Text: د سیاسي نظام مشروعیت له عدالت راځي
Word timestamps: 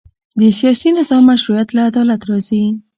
د 0.39 0.41
سیاسي 0.59 0.89
نظام 0.99 1.21
مشروعیت 1.31 1.69
له 1.73 1.81
عدالت 1.89 2.21
راځي 2.29 2.63